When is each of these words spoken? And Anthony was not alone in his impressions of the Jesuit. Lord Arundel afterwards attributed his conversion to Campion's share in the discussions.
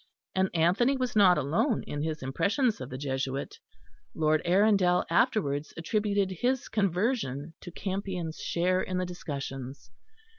And 0.33 0.49
Anthony 0.55 0.97
was 0.97 1.15
not 1.15 1.37
alone 1.37 1.83
in 1.85 2.01
his 2.01 2.23
impressions 2.23 2.81
of 2.81 2.89
the 2.89 2.97
Jesuit. 2.97 3.59
Lord 4.15 4.41
Arundel 4.45 5.05
afterwards 5.11 5.75
attributed 5.77 6.31
his 6.39 6.69
conversion 6.69 7.53
to 7.61 7.69
Campion's 7.69 8.39
share 8.39 8.81
in 8.81 8.97
the 8.97 9.05
discussions. 9.05 9.91